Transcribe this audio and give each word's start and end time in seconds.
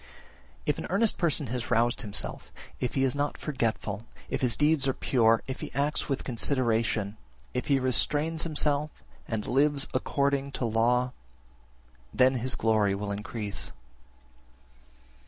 24. 0.63 0.63
If 0.65 0.77
an 0.79 0.87
earnest 0.89 1.19
person 1.19 1.47
has 1.53 1.69
roused 1.69 2.01
himself, 2.01 2.51
if 2.79 2.95
he 2.95 3.03
is 3.03 3.15
not 3.15 3.37
forgetful, 3.37 4.07
if 4.31 4.41
his 4.41 4.57
deeds 4.57 4.87
are 4.87 4.95
pure, 4.95 5.43
if 5.45 5.59
he 5.59 5.71
acts 5.75 6.09
with 6.09 6.23
consideration, 6.23 7.17
if 7.53 7.67
he 7.67 7.77
restrains 7.79 8.41
himself, 8.41 9.03
and 9.27 9.45
lives 9.45 9.87
according 9.93 10.53
to 10.53 10.65
law, 10.65 11.11
then 12.11 12.33
his 12.37 12.55
glory 12.55 12.95
will 12.95 13.11
increase. 13.11 13.71